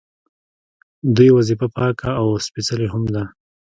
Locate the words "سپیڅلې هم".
2.45-3.03